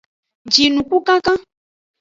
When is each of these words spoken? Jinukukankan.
Jinukukankan. 0.53 1.39